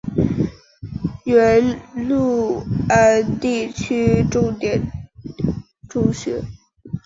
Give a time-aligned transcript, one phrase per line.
[1.25, 1.61] 原
[1.93, 2.57] 六
[2.89, 4.81] 安地区重点
[5.87, 6.41] 中学。